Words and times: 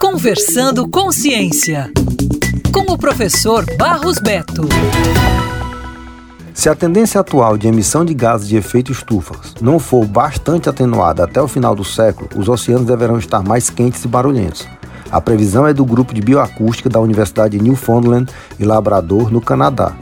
Conversando 0.00 0.88
com 0.88 1.10
Ciência, 1.10 1.90
com 2.72 2.92
o 2.92 2.98
professor 2.98 3.64
Barros 3.76 4.18
Beto. 4.18 4.68
Se 6.52 6.68
a 6.68 6.74
tendência 6.74 7.20
atual 7.20 7.56
de 7.56 7.68
emissão 7.68 8.04
de 8.04 8.14
gases 8.14 8.48
de 8.48 8.56
efeito 8.56 8.92
estufa 8.92 9.34
não 9.60 9.78
for 9.78 10.04
bastante 10.04 10.68
atenuada 10.68 11.24
até 11.24 11.40
o 11.40 11.48
final 11.48 11.74
do 11.74 11.84
século, 11.84 12.28
os 12.36 12.48
oceanos 12.48 12.86
deverão 12.86 13.18
estar 13.18 13.42
mais 13.42 13.70
quentes 13.70 14.04
e 14.04 14.08
barulhentos. 14.08 14.66
A 15.10 15.20
previsão 15.20 15.66
é 15.66 15.72
do 15.72 15.84
grupo 15.84 16.12
de 16.12 16.20
bioacústica 16.20 16.88
da 16.88 17.00
Universidade 17.00 17.56
de 17.56 17.64
Newfoundland 17.64 18.30
e 18.58 18.64
Labrador, 18.64 19.32
no 19.32 19.40
Canadá. 19.40 19.94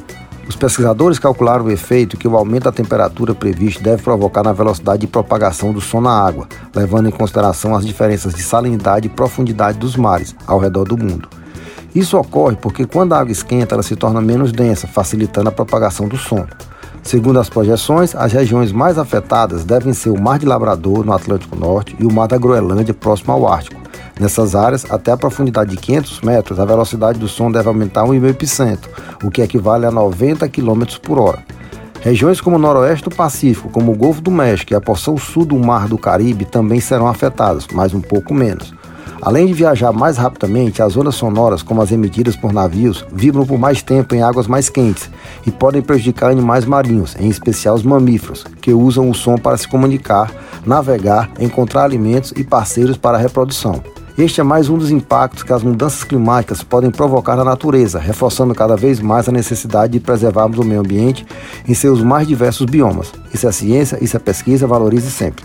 Os 0.49 0.55
pesquisadores 0.55 1.19
calcularam 1.19 1.65
o 1.65 1.71
efeito 1.71 2.17
que 2.17 2.29
o 2.29 2.37
aumento 2.37 2.65
da 2.65 2.73
temperatura 2.73 3.35
previsto 3.35 3.83
deve 3.83 4.03
provocar 4.03 4.45
na 4.45 4.53
velocidade 4.53 5.01
de 5.01 5.07
propagação 5.09 5.73
do 5.73 5.81
som 5.81 6.01
na 6.01 6.13
água, 6.13 6.47
levando 6.75 7.09
em 7.09 7.13
consideração 7.13 7.75
as 7.75 7.85
diferenças 7.85 8.33
de 8.33 8.43
salinidade 8.43 9.07
e 9.07 9.11
profundidade 9.11 9.79
dos 9.79 9.97
mares 9.97 10.37
ao 10.47 10.61
redor 10.61 10.85
do 10.85 10.97
mundo. 10.97 11.29
Isso 11.93 12.17
ocorre 12.17 12.57
porque 12.57 12.87
quando 12.87 13.15
a 13.15 13.19
água 13.19 13.33
esquenta, 13.33 13.75
ela 13.75 13.83
se 13.83 13.97
torna 13.97 14.21
menos 14.21 14.53
densa, 14.53 14.87
facilitando 14.87 15.49
a 15.49 15.53
propagação 15.53 16.07
do 16.07 16.17
som. 16.17 16.47
Segundo 17.03 17.41
as 17.41 17.49
projeções, 17.49 18.15
as 18.15 18.33
regiões 18.33 18.71
mais 18.71 18.99
afetadas 18.99 19.65
devem 19.65 19.93
ser 19.93 20.11
o 20.11 20.21
Mar 20.21 20.39
de 20.39 20.47
Labrador, 20.47 21.05
no 21.05 21.13
Atlântico 21.13 21.57
Norte, 21.57 21.97
e 21.99 22.05
o 22.05 22.13
Mar 22.13 22.29
da 22.29 22.37
Groenlândia, 22.37 22.93
próximo 22.93 23.33
ao 23.33 23.49
Ártico. 23.49 23.81
Nessas 24.19 24.55
áreas, 24.55 24.87
até 24.91 25.13
a 25.13 25.17
profundidade 25.17 25.71
de 25.71 25.77
500 25.77 26.21
metros, 26.23 26.59
a 26.59 26.65
velocidade 26.65 27.19
do 27.19 27.29
som 27.29 27.53
deve 27.53 27.69
aumentar 27.69 28.05
1,5%, 28.05 28.79
o 29.23 29.31
que 29.31 29.43
equivale 29.43 29.85
a 29.85 29.91
90 29.91 30.49
km 30.49 30.85
por 31.03 31.19
hora. 31.19 31.45
Regiões 32.01 32.41
como 32.41 32.57
o 32.57 32.59
noroeste 32.59 33.09
do 33.09 33.15
Pacífico, 33.15 33.69
como 33.69 33.93
o 33.93 33.97
Golfo 33.97 34.23
do 34.23 34.31
México 34.31 34.73
e 34.73 34.77
a 34.77 34.81
porção 34.81 35.19
sul 35.19 35.45
do 35.45 35.59
Mar 35.59 35.87
do 35.87 35.99
Caribe 35.99 36.45
também 36.45 36.81
serão 36.81 37.09
afetadas, 37.09 37.67
mas 37.73 37.93
um 37.93 38.01
pouco 38.01 38.33
menos. 38.33 38.73
Além 39.21 39.47
de 39.47 39.53
viajar 39.53 39.93
mais 39.93 40.17
rapidamente, 40.17 40.81
as 40.81 40.97
ondas 40.97 41.17
sonoras, 41.17 41.63
como 41.63 41.83
as 41.83 41.91
emitidas 41.91 42.37
por 42.37 42.53
navios, 42.53 43.05
vibram 43.13 43.45
por 43.45 43.59
mais 43.59 43.83
tempo 43.83 44.15
em 44.15 44.23
águas 44.23 44.47
mais 44.47 44.69
quentes 44.69 45.11
e 45.47 45.51
podem 45.51 45.83
prejudicar 45.83 46.31
animais 46.31 46.65
marinhos, 46.65 47.17
em 47.19 47.29
especial 47.29 47.75
os 47.75 47.83
mamíferos, 47.83 48.45
que 48.63 48.73
usam 48.73 49.11
o 49.11 49.15
som 49.15 49.37
para 49.37 49.57
se 49.57 49.67
comunicar, 49.67 50.31
navegar, 50.65 51.31
encontrar 51.41 51.85
alimentos 51.85 52.33
e 52.37 52.45
parceiros 52.45 52.97
para 52.97 53.19
a 53.19 53.21
reprodução. 53.21 53.83
Este 54.19 54.41
é 54.41 54.45
mais 54.45 54.71
um 54.71 54.79
dos 54.79 54.91
impactos 54.91 55.43
que 55.43 55.53
as 55.53 55.63
mudanças 55.63 56.03
climáticas 56.03 56.63
podem 56.63 56.91
provocar 56.91 57.37
na 57.37 57.45
natureza, 57.45 57.99
reforçando 57.99 58.55
cada 58.55 58.75
vez 58.75 58.99
mais 58.99 59.29
a 59.29 59.33
necessidade 59.33 59.93
de 59.93 60.01
preservarmos 60.01 60.59
o 60.59 60.65
meio 60.65 60.81
ambiente 60.81 61.27
em 61.69 61.75
seus 61.75 62.03
mais 62.03 62.27
diversos 62.27 62.65
biomas. 62.65 63.13
Isso 63.35 63.47
é 63.47 63.53
ciência, 63.53 64.03
isso 64.03 64.17
é 64.17 64.21
pesquisa, 64.21 64.67
valorize 64.67 65.11
sempre. 65.11 65.45